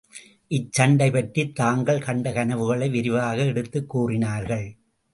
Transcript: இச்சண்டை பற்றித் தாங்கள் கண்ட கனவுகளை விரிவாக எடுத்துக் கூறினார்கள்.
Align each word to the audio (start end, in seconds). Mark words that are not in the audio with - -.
இச்சண்டை 0.49 1.11
பற்றித் 1.11 1.55
தாங்கள் 1.55 2.01
கண்ட 2.01 2.31
கனவுகளை 2.31 2.89
விரிவாக 2.89 3.45
எடுத்துக் 3.45 3.89
கூறினார்கள். 3.89 4.77